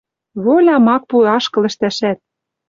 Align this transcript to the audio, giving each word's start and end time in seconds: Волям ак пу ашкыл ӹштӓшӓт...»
Волям 0.43 0.85
ак 0.95 1.03
пу 1.09 1.15
ашкыл 1.35 1.63
ӹштӓшӓт...» 1.69 2.19